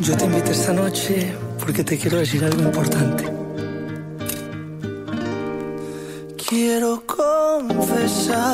[0.00, 3.24] Yo te invito esta noche porque te quiero decir algo importante.
[6.48, 8.46] Quiero confesarte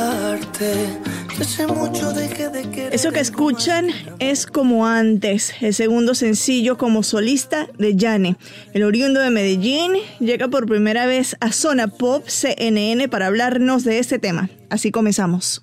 [1.29, 2.93] que hace mucho de querer.
[2.93, 8.37] Eso que escuchan es como antes, el segundo sencillo como solista de Yane.
[8.73, 14.01] El oriundo de Medellín llega por primera vez a Zona Pop CNN para hablarnos de
[14.01, 14.51] este tema.
[14.69, 15.63] Así comenzamos.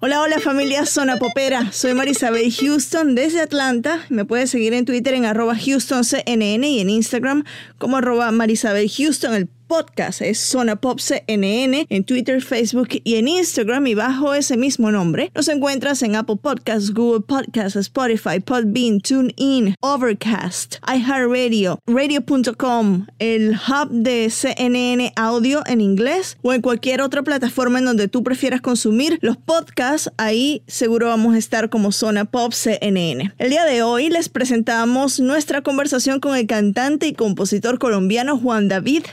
[0.00, 1.72] Hola, hola familia Zona Popera.
[1.72, 4.06] Soy Marisabel Houston desde Atlanta.
[4.10, 7.42] Me puedes seguir en Twitter en arroba HoustonCNN y en Instagram
[7.78, 9.34] como arroba Marisabel Houston.
[9.34, 14.56] El podcast es Zona Pop CNN en Twitter, Facebook y en Instagram y bajo ese
[14.56, 23.06] mismo nombre nos encuentras en Apple Podcasts, Google Podcasts, Spotify, Podbean, TuneIn, Overcast, iHeartRadio, Radio.com,
[23.18, 28.24] el hub de CNN Audio en inglés o en cualquier otra plataforma en donde tú
[28.24, 30.10] prefieras consumir los podcasts.
[30.16, 33.34] Ahí seguro vamos a estar como Zona Pop CNN.
[33.36, 38.68] El día de hoy les presentamos nuestra conversación con el cantante y compositor colombiano Juan
[38.68, 39.04] David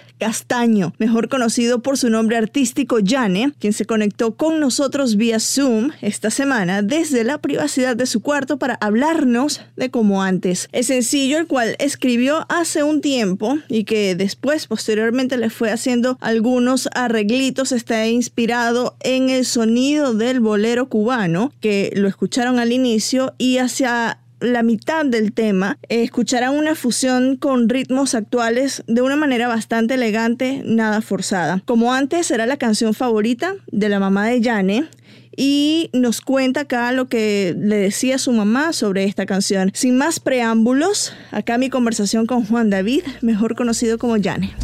[0.99, 6.29] Mejor conocido por su nombre artístico Yane, quien se conectó con nosotros vía Zoom esta
[6.29, 10.69] semana desde la privacidad de su cuarto para hablarnos de como antes.
[10.71, 16.17] El sencillo, el cual escribió hace un tiempo y que después, posteriormente, le fue haciendo
[16.21, 23.33] algunos arreglitos, está inspirado en el sonido del bolero cubano, que lo escucharon al inicio
[23.37, 29.15] y hacia la mitad del tema, eh, escucharán una fusión con ritmos actuales de una
[29.15, 31.61] manera bastante elegante, nada forzada.
[31.65, 34.89] Como antes, era la canción favorita de la mamá de Yane
[35.37, 39.71] y nos cuenta acá lo que le decía su mamá sobre esta canción.
[39.73, 44.55] Sin más preámbulos, acá mi conversación con Juan David, mejor conocido como Yane.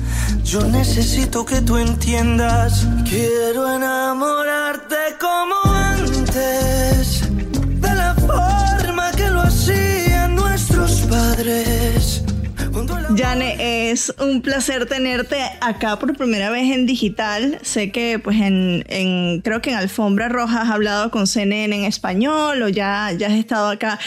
[0.43, 2.87] Yo necesito que tú entiendas.
[3.07, 6.70] Quiero enamorarte como antes.
[13.15, 17.59] Yane, es un placer tenerte acá por primera vez en digital.
[17.61, 21.83] Sé que pues en, en- creo que en Alfombra Roja has hablado con CNN en
[21.83, 23.99] español o ya, ya has estado acá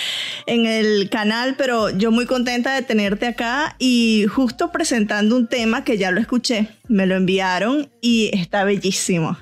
[0.47, 5.85] en el canal, pero yo muy contenta de tenerte acá y justo presentando un tema
[5.85, 9.37] que ya lo escuché, me lo enviaron y está bellísimo,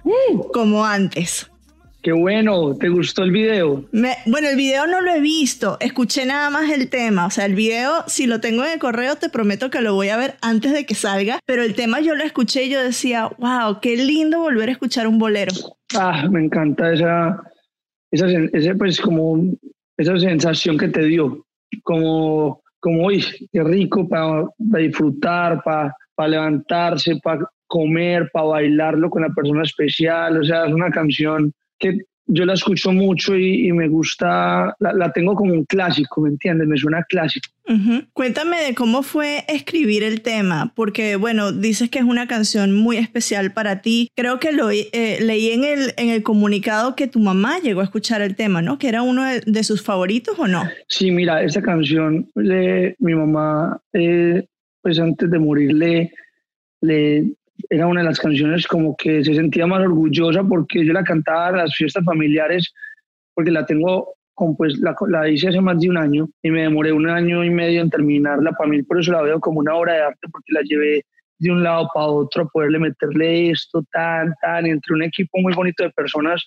[0.52, 1.48] como antes.
[2.02, 3.84] Qué bueno, ¿te gustó el video?
[3.92, 7.26] Me- bueno, el video no lo he visto, escuché nada más el tema.
[7.26, 10.08] O sea, el video, si lo tengo en el correo, te prometo que lo voy
[10.08, 11.38] a ver antes de que salga.
[11.46, 15.06] Pero el tema yo lo escuché y yo decía, wow, qué lindo volver a escuchar
[15.06, 15.52] un bolero.
[15.96, 17.40] Ah, me encanta esa,
[18.10, 19.40] esa, ese, pues, como,
[19.96, 21.46] esa sensación que te dio.
[21.84, 25.94] Como, como uy, qué rico para disfrutar, para
[26.28, 30.40] levantarse, para comer, para bailarlo con la persona especial.
[30.40, 34.92] O sea, es una canción que yo la escucho mucho y, y me gusta, la,
[34.94, 36.68] la tengo como un clásico, ¿me entiendes?
[36.68, 37.48] Me suena clásico.
[38.12, 42.96] Cuéntame de cómo fue escribir el tema, porque bueno, dices que es una canción muy
[42.96, 44.08] especial para ti.
[44.16, 47.84] Creo que lo eh, leí en el, en el comunicado que tu mamá llegó a
[47.84, 48.78] escuchar el tema, ¿no?
[48.78, 50.62] Que era uno de, de sus favoritos o no.
[50.88, 54.44] Sí, mira, esta canción, le- mi mamá, eh,
[54.80, 56.12] pues antes de morir, le,
[56.80, 57.32] le-
[57.70, 61.50] era una de las canciones como que se sentía más orgullosa porque yo la cantaba
[61.50, 62.72] en las fiestas familiares,
[63.34, 66.62] porque la tengo, como pues la, la hice hace más de un año y me
[66.62, 68.52] demoré un año y medio en terminarla.
[68.52, 71.04] Para mí, por eso la veo como una obra de arte, porque la llevé
[71.38, 75.52] de un lado para otro, a poderle meterle esto, tan, tan, entre un equipo muy
[75.54, 76.44] bonito de personas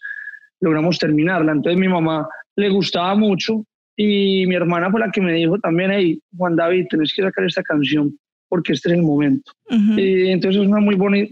[0.62, 1.52] logramos terminarla.
[1.52, 3.66] Entonces mi mamá le gustaba mucho
[3.96, 7.46] y mi hermana fue la que me dijo también, hey, Juan David, tenés que sacar
[7.46, 8.18] esta canción
[8.50, 9.52] porque este es el momento.
[9.70, 11.30] y entonces es una muy, muy,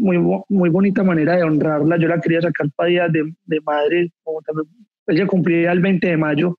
[0.49, 1.97] muy bonita manera de honrarla.
[1.97, 4.67] Yo la quería sacar para día de, de madre, como también,
[5.07, 6.57] ella cumplía el 20 de mayo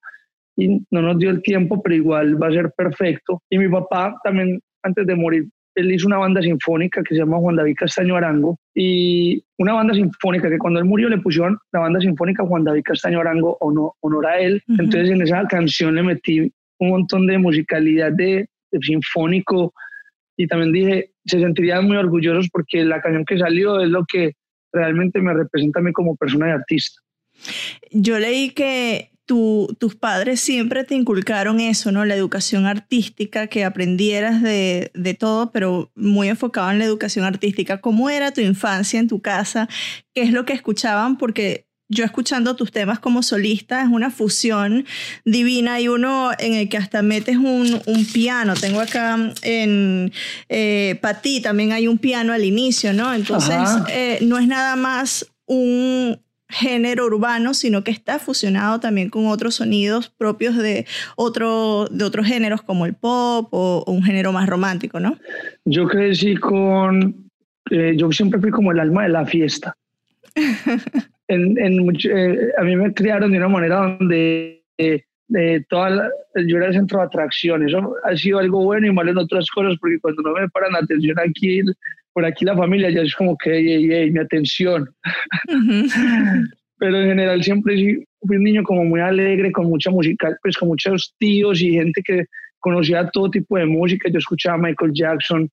[0.56, 3.43] y no nos dio el tiempo, pero igual va a ser perfecto.
[3.51, 7.39] Y mi papá también, antes de morir, él hizo una banda sinfónica que se llama
[7.39, 11.81] Juan David Castaño Arango y una banda sinfónica que cuando él murió le pusieron la
[11.81, 14.62] banda sinfónica Juan David Castaño Arango honor, honor a él.
[14.69, 18.49] Entonces en esa canción le metí un montón de musicalidad de,
[18.81, 19.73] sinfónico
[20.37, 24.33] y también dije, se sentirían muy orgullosos porque la canción que salió es lo que
[24.73, 27.01] realmente me representa a mí como persona y artista.
[27.91, 32.05] Yo leí que tus padres siempre te inculcaron eso, ¿no?
[32.05, 37.81] La educación artística, que aprendieras de, de, todo, pero muy enfocado en la educación artística.
[37.81, 39.69] ¿Cómo era tu infancia en tu casa?
[40.13, 41.17] ¿Qué es lo que escuchaban?
[41.17, 44.87] Porque yo escuchando tus temas como solista es una fusión
[45.25, 48.55] divina y uno en el que hasta metes un, un piano.
[48.55, 50.13] Tengo acá en
[50.49, 51.01] eh,
[51.43, 53.13] también hay un piano al inicio, ¿no?
[53.15, 53.59] Entonces
[53.91, 56.19] eh, no es nada más un,
[56.55, 60.87] género urbano, sino que está fusionado también con otros sonidos propios de,
[61.17, 65.19] otro, de otros géneros como el pop o, un género más romántico, ¿no?
[65.65, 67.29] Yo crecí con,
[67.71, 69.77] eh, yo siempre fui como el alma de la fiesta.
[71.29, 75.03] en, eh, a mí me criaron de una manera donde eh,
[75.69, 76.11] toda
[76.47, 77.67] yo era el centro de atracción.
[77.67, 80.76] Eso ha sido algo bueno y malo en otras cosas, porque cuando no me paran
[80.76, 81.62] atención aquí,
[82.12, 84.88] por aquí la familia ya es como que, hey, mi atención.
[86.79, 90.69] Pero en general siempre fui un niño como muy alegre, con mucha música, pues con
[90.69, 92.25] muchos tíos y gente que
[92.59, 94.09] conocía todo tipo de música.
[94.11, 95.49] Yo escuchaba Michael Jackson,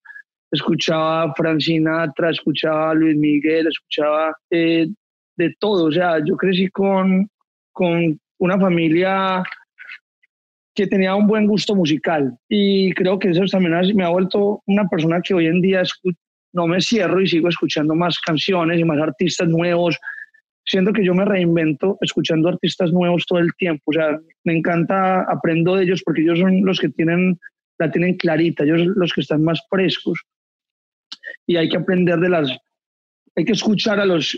[0.51, 4.88] escuchaba Francina Sinatra, escuchaba Luis Miguel, escuchaba eh,
[5.38, 5.86] de todo.
[5.86, 7.30] O sea, yo crecí con,
[7.72, 9.44] con una familia
[10.74, 14.88] que tenía un buen gusto musical y creo que eso también me ha vuelto una
[14.88, 15.83] persona que hoy en día
[16.54, 19.98] no me cierro y sigo escuchando más canciones y más artistas nuevos.
[20.66, 23.83] Siento que yo me reinvento escuchando artistas nuevos todo el tiempo.
[23.88, 27.39] O sea, me encanta, aprendo de ellos porque ellos son los que tienen,
[27.80, 30.22] la tienen clarita, ellos son los que están más frescos.
[31.48, 32.50] Y hay que aprender de las,
[33.36, 34.38] hay que escuchar a los,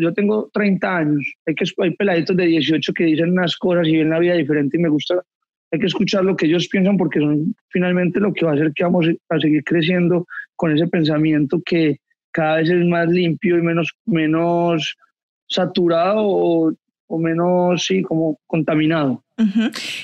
[0.00, 3.96] yo tengo 30 años, hay, que, hay peladitos de 18 que dicen unas cosas y
[3.98, 5.22] ven la vida diferente y me gusta
[5.72, 8.72] hay que escuchar lo que ellos piensan porque son finalmente lo que va a hacer
[8.72, 11.98] que vamos a seguir creciendo con ese pensamiento que
[12.30, 14.96] cada vez es más limpio y menos, menos
[15.48, 16.72] saturado o,
[17.06, 19.24] o menos, sí, como contaminado.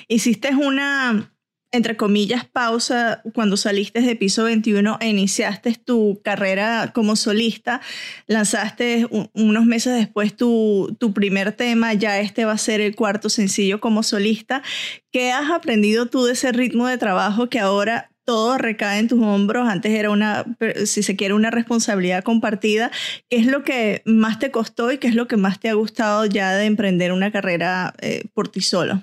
[0.08, 1.31] Hiciste una,
[1.72, 7.80] entre comillas, pausa cuando saliste de Piso 21 e iniciaste tu carrera como solista,
[8.26, 13.30] lanzaste unos meses después tu, tu primer tema, ya este va a ser el cuarto
[13.30, 14.62] sencillo como solista.
[15.10, 19.20] ¿Qué has aprendido tú de ese ritmo de trabajo que ahora todo recae en tus
[19.20, 19.68] hombros.
[19.68, 20.44] Antes era una,
[20.84, 22.90] si se quiere, una responsabilidad compartida.
[23.28, 25.74] ¿Qué es lo que más te costó y qué es lo que más te ha
[25.74, 29.02] gustado ya de emprender una carrera eh, por ti solo?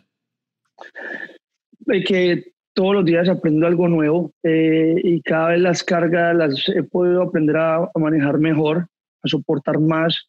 [2.07, 6.83] Que todos los días aprendo algo nuevo eh, y cada vez las cargas las he
[6.83, 8.88] podido aprender a, manejar mejor,
[9.24, 10.27] a soportar más.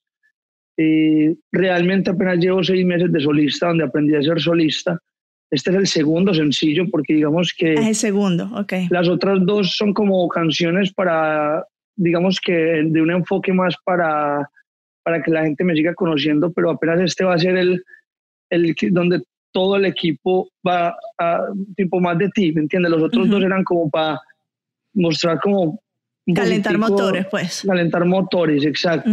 [0.77, 4.99] Eh, realmente apenas llevo seis meses de solista, donde aprendí a ser solista.
[5.51, 7.75] Este es el segundo sencillo porque digamos que...
[7.75, 8.73] Es el segundo, ok.
[8.91, 11.65] Las otras dos son como canciones para,
[11.97, 14.49] digamos que de un enfoque más para,
[15.03, 17.83] para que la gente me siga conociendo, pero apenas este va a ser el,
[18.51, 21.41] el donde todo el equipo va a
[21.77, 22.91] tipo más de ti, ¿me entiendes?
[22.91, 24.21] Los otros dos eran como para
[24.95, 25.81] mostrar como...
[26.35, 27.65] Calentar motores, pues.
[27.67, 29.11] Calentar motores, exacto.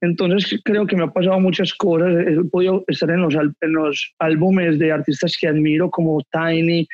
[0.00, 2.12] Entonces creo que me ha pasado muchas cosas.
[2.26, 6.86] He podido estar en los, en los álbumes de artistas que admiro como Tiny,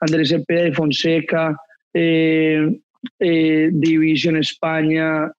[0.00, 1.56] Andrés Cepeda de Fonseca,
[1.94, 2.80] eh,
[3.20, 5.30] eh, Division España,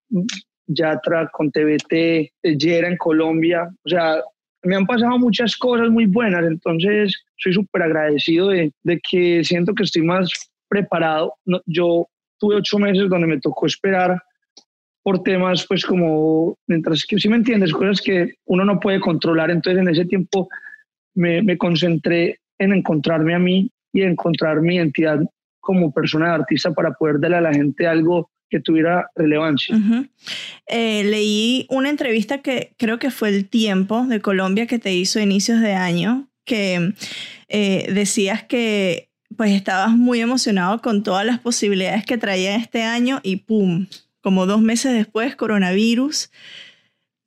[0.68, 3.70] Yatra con TBT, Yera en Colombia.
[3.84, 4.22] O sea,
[4.64, 9.74] me han pasado muchas cosas muy buenas, entonces soy súper agradecido de, de, que siento
[9.74, 10.30] que estoy más
[10.68, 11.34] preparado.
[11.66, 14.22] yo tuve ocho meses donde me tocó esperar
[15.04, 19.50] por temas, pues como, mientras que, si me entiendes, cosas que uno no puede controlar,
[19.50, 20.50] entonces en ese tiempo
[21.16, 25.22] me, me concentré en encontrarme a mí y encontrar mi identidad
[25.60, 29.78] como persona de artista para poder darle a la gente algo que tuviera relevancia.
[30.68, 35.20] Eh, leí una entrevista que creo que fue el tiempo de Colombia que te hizo
[35.20, 36.94] inicios de año, que
[37.48, 43.20] eh, decías que pues estabas muy emocionado con todas las posibilidades que traía este año
[43.24, 43.88] y ¡pum!
[44.22, 46.30] Como dos meses después, coronavirus,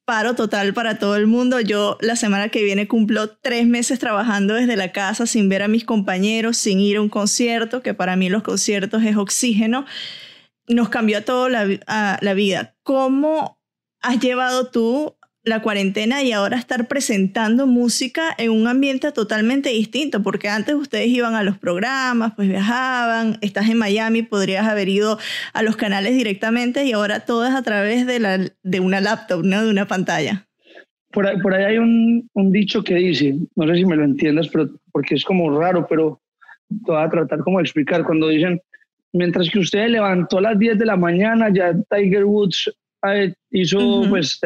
[0.04, 1.60] paro total para todo el mundo.
[1.60, 5.68] Yo la semana que viene cumplo tres meses trabajando desde la casa sin ver a
[5.68, 9.86] mis compañeros, sin ir a un concierto, que para mí los conciertos es oxígeno.
[10.68, 12.76] Nos cambió a todo la, la vida.
[12.82, 13.58] ¿Cómo
[14.00, 20.22] has llevado tú la cuarentena y ahora estar presentando música en un ambiente totalmente distinto,
[20.22, 25.18] porque antes ustedes iban a los programas, pues viajaban, estás en Miami, podrías haber ido
[25.52, 29.44] a los canales directamente y ahora todo es a través de, la, de una laptop,
[29.44, 29.64] ¿no?
[29.64, 30.46] de una pantalla.
[31.10, 34.70] Por ahí, hay un, un, dicho que dice, no sé si me lo entiendas, pero
[34.92, 36.22] porque es como raro, pero
[36.68, 38.62] te voy a tratar como de explicar, cuando dicen,
[39.12, 42.72] mientras que usted levantó a las 10 de la mañana, ya Tiger Woods
[43.06, 44.40] eh, hizo, pues,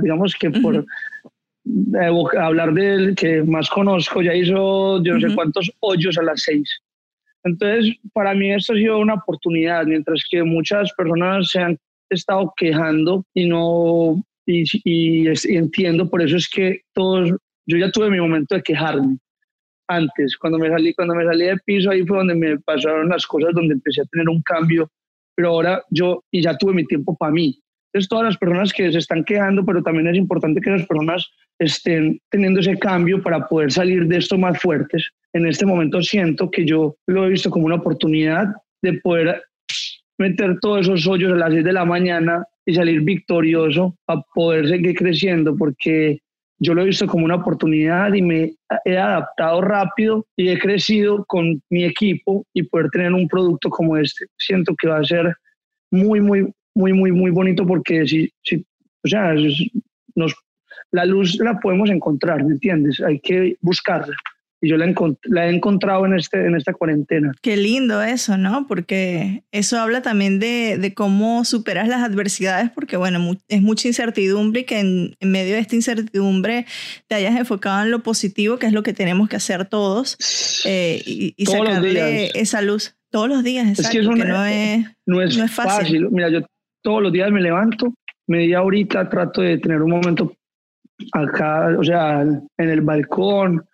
[0.00, 5.70] digamos que por eh, hablar del que más conozco, ya hizo yo no sé cuántos
[5.80, 6.62] hoyos a las 6.
[7.44, 12.52] Entonces, para mí esto ha sido una oportunidad, mientras que muchas personas se han estado
[12.56, 17.30] quejando y no, y, y, y entiendo, por eso es que todos,
[17.66, 19.18] yo ya tuve mi momento de quejarme
[19.94, 23.26] antes, cuando me salí, cuando me salí de piso, ahí fue donde me pasaron las
[23.26, 24.90] cosas, donde empecé a tener un cambio,
[25.34, 27.58] pero ahora yo, y ya tuve mi tiempo para mí.
[27.92, 31.30] Entonces, todas las personas que se están quedando, pero también es importante que las personas
[31.58, 35.10] estén teniendo ese cambio para poder salir de esto más fuertes.
[35.34, 38.48] En este momento siento que yo lo he visto como una oportunidad
[38.82, 39.42] de poder
[40.18, 44.68] meter todos esos hoyos a las 6 de la mañana y salir victorioso a poder
[44.68, 46.20] seguir creciendo, porque
[46.62, 48.54] yo lo he visto como una oportunidad y me
[48.84, 53.96] he adaptado rápido y he crecido con mi equipo y poder tener un producto como
[53.96, 54.26] este.
[54.38, 55.34] Siento que va a ser
[55.90, 58.64] muy, muy, muy, muy, muy bonito porque si, si
[59.04, 59.34] o sea,
[60.14, 60.36] nos,
[60.92, 63.00] la luz la podemos encontrar, ¿me entiendes?
[63.00, 64.14] Hay que buscarla
[64.62, 64.86] y yo la,
[65.24, 67.32] la, he encontrado en, este, en esta cuarentena.
[67.42, 68.68] Qué lindo eso, ¿no?
[68.68, 74.60] Porque eso habla también de, de cómo superas las adversidades, porque bueno, es mucha incertidumbre
[74.60, 76.66] y que en, en, medio de esta incertidumbre
[77.08, 80.16] te hayas enfocado en lo positivo, que es lo que tenemos que hacer todos,
[80.64, 82.94] eh, y, y sacarle esa luz.
[83.10, 85.82] Todos los días, exacto, es que, eso que no, es, no, es, no es fácil.
[85.82, 86.08] fácil.
[86.12, 86.40] Mira, yo
[86.82, 87.92] todos los días me levanto,
[88.28, 90.32] media horita trato de tener un momento
[91.12, 93.66] acá, o sea, en el balcón,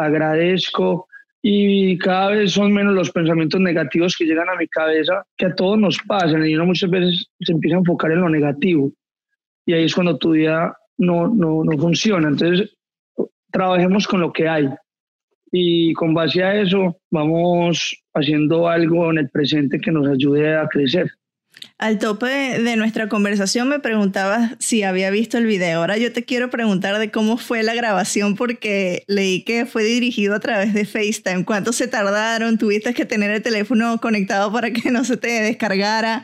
[0.00, 1.08] agradezco
[1.42, 5.54] y cada vez son menos los pensamientos negativos que llegan a mi cabeza, que a
[5.54, 8.92] todos nos pasan y uno muchas veces se empieza a enfocar en lo negativo
[9.66, 12.28] y ahí es cuando tu día no, no, no funciona.
[12.28, 12.76] Entonces,
[13.50, 14.68] trabajemos con lo que hay
[15.52, 20.68] y con base a eso vamos haciendo algo en el presente que nos ayude a
[20.68, 21.10] crecer.
[21.80, 25.80] Al tope de nuestra conversación me preguntabas si había visto el video.
[25.80, 30.34] Ahora yo te quiero preguntar de cómo fue la grabación porque leí que fue dirigido
[30.34, 31.46] a través de FaceTime.
[31.46, 32.58] ¿Cuánto se tardaron?
[32.58, 36.22] ¿Tuviste que tener el teléfono conectado para que no se te descargara?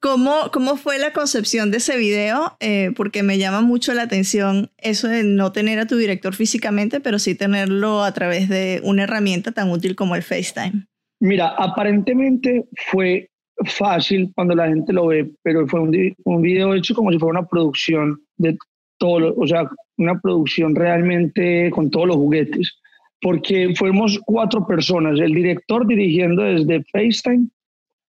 [0.00, 2.56] ¿Cómo, cómo fue la concepción de ese video?
[2.58, 6.98] Eh, porque me llama mucho la atención eso de no tener a tu director físicamente,
[6.98, 10.88] pero sí tenerlo a través de una herramienta tan útil como el FaceTime.
[11.20, 13.30] Mira, aparentemente fue
[13.64, 17.40] fácil cuando la gente lo ve, pero fue un, un video hecho como si fuera
[17.40, 18.56] una producción de
[18.98, 22.78] todo, o sea, una producción realmente con todos los juguetes,
[23.20, 27.48] porque fuimos cuatro personas, el director dirigiendo desde FaceTime,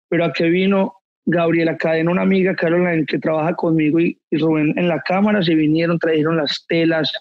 [0.10, 0.94] pero aquí vino
[1.26, 5.56] Gabriela Cadena, una amiga, Caroline, que trabaja conmigo, y, y Rubén en la cámara, se
[5.56, 7.12] vinieron, trajeron las telas,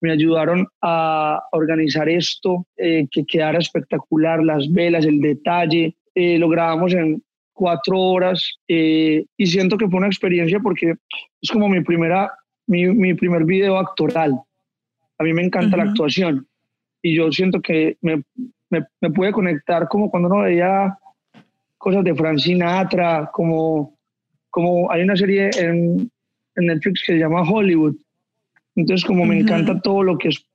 [0.00, 6.48] me ayudaron a organizar esto, eh, que quedara espectacular, las velas, el detalle, eh, lo
[6.48, 7.22] grabamos en
[7.58, 10.94] cuatro horas eh, y siento que fue una experiencia porque
[11.42, 12.32] es como mi, primera,
[12.68, 14.40] mi, mi primer video actoral.
[15.18, 16.46] A mí me encanta la actuación
[17.02, 18.22] y yo siento que me,
[18.70, 20.96] me, me, pude conectar como cuando uno veía
[21.78, 23.98] cosas de Frank Sinatra, como,
[24.50, 26.08] como hay una serie en,
[26.54, 27.96] en Netflix que se llama Hollywood.
[28.76, 30.46] Entonces como me encanta todo lo que es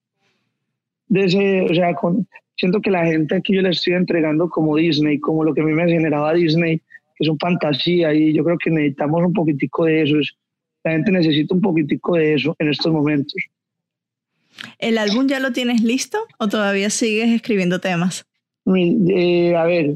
[1.09, 4.77] de ese, o sea, con, siento que la gente aquí yo le estoy entregando como
[4.77, 6.81] Disney, como lo que a mí me generaba Disney,
[7.15, 10.15] que son fantasía y yo creo que necesitamos un poquitico de eso.
[10.83, 13.35] La gente necesita un poquitico de eso en estos momentos.
[14.79, 18.25] ¿El álbum ya lo tienes listo o todavía sigues escribiendo temas?
[18.65, 19.95] Eh, a ver,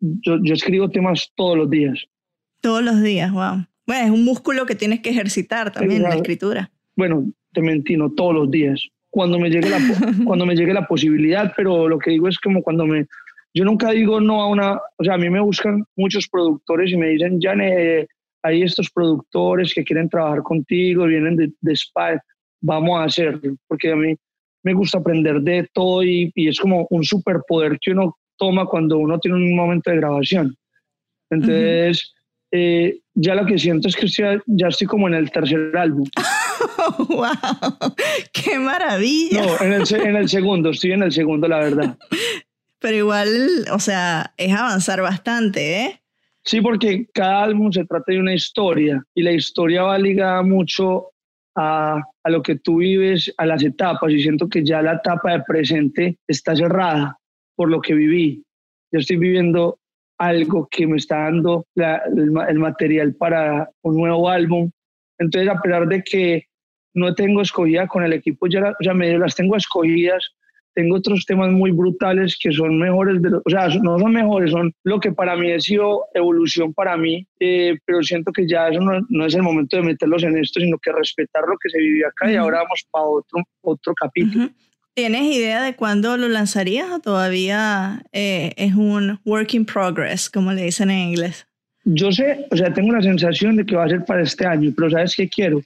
[0.00, 2.04] yo, yo, escribo temas todos los días.
[2.60, 3.66] Todos los días, wow.
[3.86, 6.70] Bueno, es un músculo que tienes que ejercitar también, la escritura.
[6.96, 8.86] Bueno, te mentí, no todos los días.
[9.10, 9.78] Cuando me, llegue la,
[10.24, 13.06] cuando me llegue la posibilidad, pero lo que digo es como cuando me,
[13.54, 16.96] yo nunca digo no a una, o sea, a mí me buscan muchos productores y
[16.96, 17.54] me dicen, ya
[18.42, 22.18] hay estos productores que quieren trabajar contigo, vienen de, de Spy,
[22.60, 24.14] vamos a hacerlo, porque a mí
[24.62, 28.98] me gusta aprender de todo y, y, es como un superpoder que uno toma cuando
[28.98, 30.56] uno tiene un momento de grabación.
[31.30, 32.14] Entonces,
[32.52, 32.58] uh -huh.
[32.58, 36.06] eh, ya lo que siento es que estoy, ya estoy como en el tercer álbum.
[37.08, 37.94] ¡Wow!
[38.32, 39.42] ¡Qué maravilla!
[39.42, 41.96] No, en el, en el segundo, estoy en el segundo, la verdad.
[42.82, 43.28] Pero igual,
[43.72, 46.00] o sea, es avanzar bastante, ¿eh?
[46.44, 51.10] Sí, porque cada álbum se trata de una historia y la historia va ligada mucho
[51.54, 55.32] a, a, lo que tú vives, a las etapas y siento que ya la etapa
[55.32, 57.16] de presente está cerrada
[57.54, 58.44] por lo que viví.
[58.90, 59.78] Yo estoy viviendo
[60.22, 64.70] algo que me está dando el, material para un nuevo álbum.
[65.18, 66.46] Entonces, a pesar de que
[66.94, 70.30] no tengo escogida con el equipo, ya, ya medio las tengo escogidas,
[70.74, 74.72] tengo otros temas muy brutales que son mejores, de o sea, no son mejores, son
[74.84, 78.80] lo que para mí ha sido evolución para mí, eh, pero siento que ya eso
[78.80, 81.78] no, no, es el momento de meterlos en esto, sino que respetar lo que se
[81.78, 84.48] vivió acá y ahora vamos para otro, otro capítulo.
[84.94, 90.52] ¿Tienes idea de cuándo lo lanzarías o todavía eh, es un work in progress, como
[90.52, 91.46] le dicen en inglés?
[91.84, 94.70] Yo sé, o sea, tengo la sensación de que va a ser para este año,
[94.76, 95.62] pero ¿sabes qué quiero?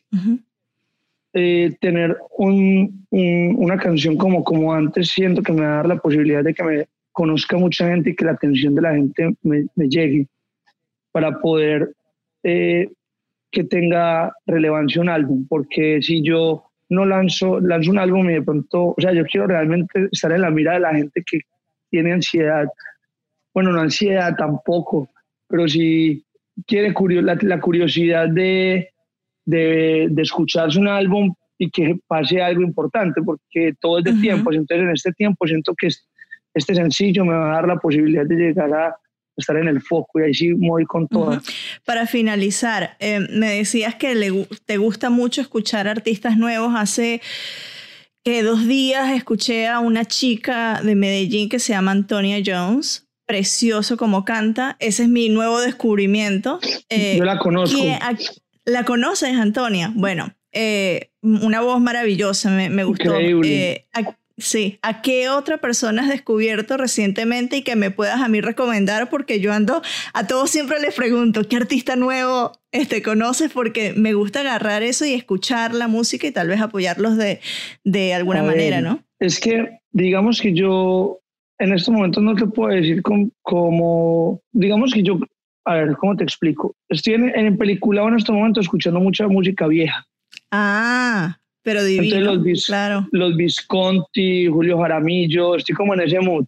[1.39, 5.99] Eh, tener un, una canción como, como antes, siento que me va a dar la
[5.99, 9.67] posibilidad de que me conozca mucha gente y que la atención de la gente me,
[9.77, 10.29] llegue
[11.13, 11.93] para poder
[12.43, 12.89] eh,
[13.51, 18.43] que tenga relevancia un álbum, porque si yo no lanzo, lanzo un álbum y de
[18.43, 21.41] pronto, o sea, yo quiero realmente estar en la mira de la gente que
[21.91, 22.67] tiene ansiedad,
[23.53, 25.11] bueno, no ansiedad tampoco,
[25.49, 26.25] pero si
[26.67, 28.89] quiere la, la curiosidad de,
[29.47, 34.53] de, de, escucharse un álbum y que pase algo importante, porque todo es de tiempo.
[34.53, 35.89] Entonces, en este tiempo siento que
[36.53, 38.97] este sencillo me va a dar la posibilidad de llegar a
[39.37, 41.41] estar en el foco y ahí sí voy con todo.
[41.85, 46.73] Para finalizar, eh, me decías que le, te gusta mucho escuchar artistas nuevos.
[46.75, 47.21] Hace
[48.25, 53.97] que dos días escuché a una chica de Medellín que se llama Antonia Jones precioso
[53.97, 54.77] como canta.
[54.79, 56.61] Ese es mi nuevo descubrimiento.
[56.89, 57.77] Eh, Yo la conozco.
[58.67, 59.93] ¿La conoces, Antonia?
[59.95, 63.15] Bueno, eh, una voz maravillosa, me, me gustó.
[63.17, 63.87] Eh,
[64.37, 69.09] sí, ¿a qué otra persona has descubierto recientemente y que me puedas a mí recomendar?
[69.09, 69.83] Porque yo ando,
[70.15, 73.53] a todos siempre les pregunto, ¿qué artista nuevo este, conoces?
[73.53, 77.39] Porque me gusta agarrar eso y escuchar la música y tal vez apoyarlos de,
[77.85, 79.05] de alguna manera, ¿no?
[79.21, 81.21] Es que, digamos que yo
[81.59, 83.01] en estos momentos no te puedo decir
[83.43, 85.21] como, digamos que yo
[85.67, 86.75] a ver, ¿cómo te explico?
[86.89, 90.07] Estoy en, en película en este momento escuchando mucha música vieja.
[90.53, 93.09] Ah, pero divino, los, claro.
[93.11, 96.47] Los Visconti, Julio Jaramillo, estoy como en ese mood.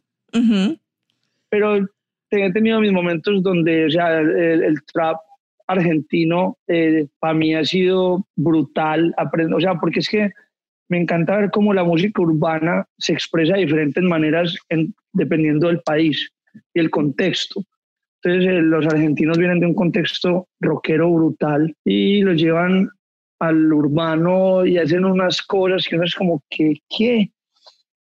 [1.51, 1.89] Pero
[2.31, 5.17] he tenido mis momentos donde, o sea, el, trap
[5.67, 9.13] argentino eh, para mí ha sido brutal.
[9.53, 10.31] O sea, porque es que
[10.89, 15.81] me encanta ver cómo la música urbana se expresa de diferentes maneras en, dependiendo del
[15.81, 16.31] país
[16.75, 17.65] y el contexto.
[18.23, 22.91] Entonces, eh, los argentinos vienen de un contexto rockero brutal y los llevan
[23.39, 27.31] al urbano y hacen unas cosas que uno es como que, ¿qué?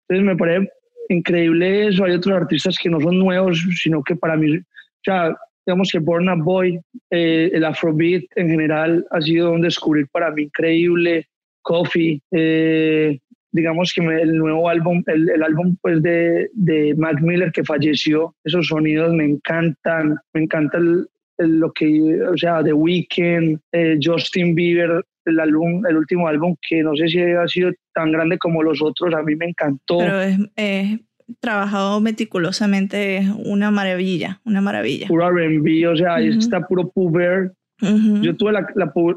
[0.07, 0.71] Entonces, me parece
[1.09, 2.05] increíble eso.
[2.05, 4.63] Hay otros artistas que no son nuevos, sino que para mí, o
[5.03, 6.79] sea, digamos que Born a Boy,
[7.11, 11.27] eh, el Afrobeat en general ha sido un descubrir para mí increíble.
[11.61, 13.19] Coffee, eh,
[13.51, 18.35] digamos que el nuevo álbum, el, el álbum pues de, de, Mac Miller que falleció,
[18.43, 21.07] esos sonidos me encantan, me encanta el,
[21.37, 26.81] lo que, o sea, The Weeknd, eh, Justin Bieber, el álbum, el último álbum que
[26.81, 29.99] no sé si ha sido tan grande como los otros, a mí me encantó.
[29.99, 30.99] Pero es,
[31.41, 35.07] trabajado meticulosamente, es una maravilla, una maravilla.
[35.07, 38.67] Puro R&B, o sea, ahí está puro puber, yo tuve la,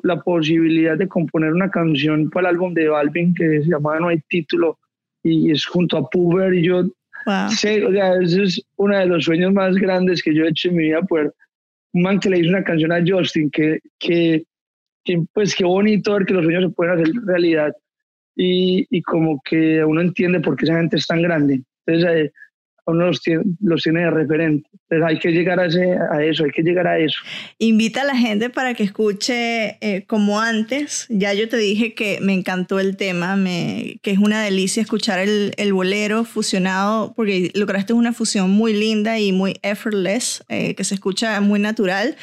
[0.03, 4.09] la, posibilidad de componer una canción para el álbum de Balvin que se llamaba No
[4.09, 4.79] hay título
[5.23, 6.85] y es junto a Puber y yo
[7.57, 10.69] sé, o sea, ese es uno de los sueños más grandes que yo he hecho
[10.69, 11.33] en mi vida, poder
[11.93, 14.45] un man que le hizo una canción a Justin, que, que,
[15.33, 17.73] pues qué bonito ver que los sueños se pueden hacer realidad
[18.37, 21.63] y, y como que uno entiende por qué esa gente es tan grande.
[21.87, 22.33] Entonces, eh,
[22.91, 24.69] uno los tiene, los tiene de referente.
[24.89, 27.17] Pero hay que llegar a, ese, a eso, hay que llegar a eso.
[27.59, 31.07] Invita a la gente para que escuche eh, como antes.
[31.09, 35.21] Ya yo te dije que me encantó el tema, me, que es una delicia escuchar
[35.21, 40.85] el, el bolero fusionado, porque lograste una fusión muy linda y muy effortless, eh, que
[40.85, 42.17] se escucha muy natural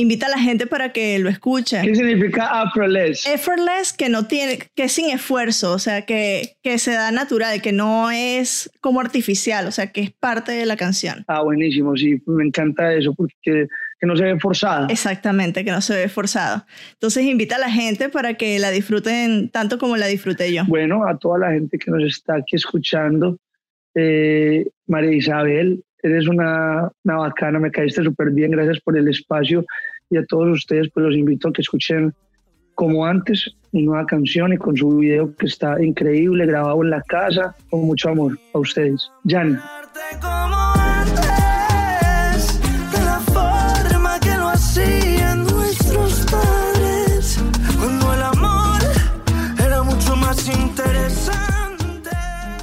[0.00, 1.80] invita a la gente para que lo escuche.
[1.82, 3.26] ¿Qué significa effortless?
[3.26, 7.60] Effortless, que no tiene, que es sin esfuerzo, o sea, que, que se da natural,
[7.60, 11.24] que no es como artificial, o sea, que es parte de la canción.
[11.28, 13.68] Ah, buenísimo, sí, me encanta eso, porque
[14.00, 14.86] que no se ve forzada.
[14.88, 16.64] Exactamente, que no se ve forzado.
[16.94, 20.64] Entonces invita a la gente para que la disfruten tanto como la disfruté yo.
[20.66, 23.36] Bueno, a toda la gente que nos está aquí escuchando,
[23.94, 29.64] eh, María Isabel, eres una, una bacana, me caíste súper bien, gracias por el espacio
[30.10, 32.14] y a todos ustedes pues los invito a que escuchen
[32.74, 37.02] como antes mi nueva canción y con su video que está increíble, grabado en la
[37.02, 39.10] casa, con mucho amor a ustedes.
[39.26, 39.60] Jan.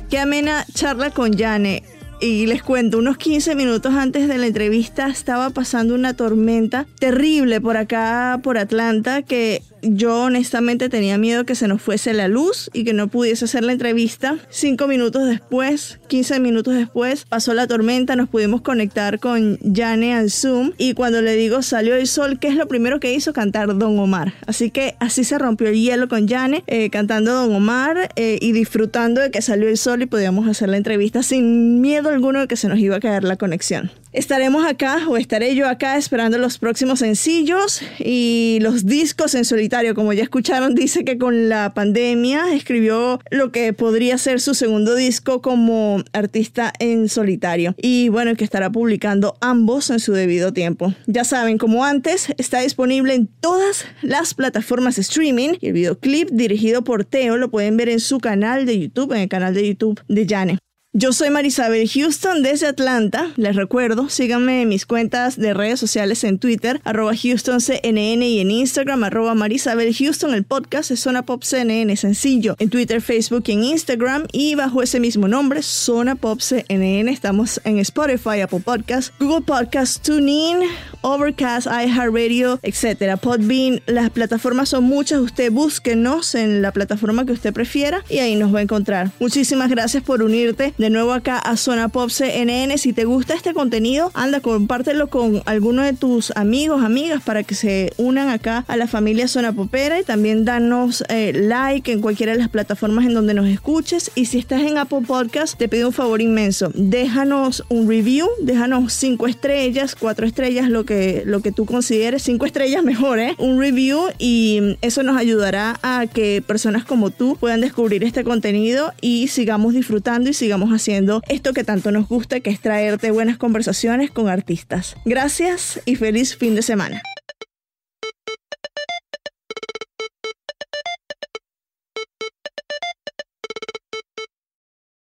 [0.09, 1.96] Qué amena charla con Jane.
[2.19, 7.61] Y les cuento, unos 15 minutos antes de la entrevista estaba pasando una tormenta terrible
[7.61, 9.61] por acá, por Atlanta, que
[9.95, 13.63] yo honestamente tenía miedo que se nos fuese la luz y que no pudiese hacer
[13.63, 14.37] la entrevista.
[14.49, 20.31] Cinco minutos después, 15 minutos después, pasó la tormenta, nos pudimos conectar con Jane al
[20.31, 23.33] Zoom y cuando le digo salió el sol, ¿qué es lo primero que hizo?
[23.33, 24.33] Cantar Don Omar.
[24.45, 28.51] Así que así se rompió el hielo con Jane, eh, cantando Don Omar eh, y
[28.51, 32.47] disfrutando de que salió el sol y podíamos hacer la entrevista sin miedo alguno de
[32.47, 33.91] que se nos iba a caer la conexión.
[34.13, 39.76] Estaremos acá o estaré yo acá esperando los próximos sencillos y los discos en solitario.
[39.93, 44.95] Como ya escucharon, dice que con la pandemia escribió lo que podría ser su segundo
[44.95, 47.75] disco como artista en solitario.
[47.77, 50.95] Y bueno, que estará publicando ambos en su debido tiempo.
[51.05, 55.57] Ya saben, como antes, está disponible en todas las plataformas streaming.
[55.61, 59.21] Y el videoclip dirigido por Teo lo pueden ver en su canal de YouTube, en
[59.21, 60.57] el canal de YouTube de Jane.
[60.99, 63.31] Yo soy Marisabel Houston desde Atlanta.
[63.35, 68.49] Les recuerdo, síganme en mis cuentas de redes sociales en Twitter, arroba HoustonCNN y en
[68.49, 70.33] Instagram, arroba Marisabel Houston.
[70.33, 72.55] El podcast es Zona Pop CNN, sencillo.
[72.57, 74.25] En Twitter, Facebook y en Instagram.
[74.31, 77.11] Y bajo ese mismo nombre, Zona Pop CNN.
[77.11, 80.61] Estamos en Spotify, Apple Podcast, Google Podcast, TuneIn,
[81.01, 83.19] Overcast, iHeartRadio, etc.
[83.21, 83.81] Podbean.
[83.85, 85.19] Las plataformas son muchas.
[85.19, 89.11] Usted búsquenos en la plataforma que usted prefiera y ahí nos va a encontrar.
[89.19, 92.77] Muchísimas gracias por unirte nuevo acá a Zona Pop CNN.
[92.77, 97.55] Si te gusta este contenido, anda, compártelo con alguno de tus amigos, amigas, para que
[97.55, 102.33] se unan acá a la familia Zona Popera y también danos eh, like en cualquiera
[102.33, 104.11] de las plataformas en donde nos escuches.
[104.15, 106.71] Y si estás en Apple Podcast, te pido un favor inmenso.
[106.73, 112.45] Déjanos un review, déjanos cinco estrellas, cuatro estrellas, lo que, lo que tú consideres, cinco
[112.45, 113.35] estrellas mejor, ¿eh?
[113.37, 118.93] Un review y eso nos ayudará a que personas como tú puedan descubrir este contenido
[119.01, 123.37] y sigamos disfrutando y sigamos haciendo esto que tanto nos gusta, que es traerte buenas
[123.37, 124.95] conversaciones con artistas.
[125.05, 127.01] Gracias y feliz fin de semana.